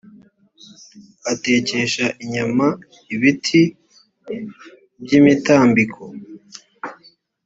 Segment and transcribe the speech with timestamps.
[1.31, 2.67] atekesha inyama
[3.13, 3.63] ibiti
[5.01, 6.01] by imitambiko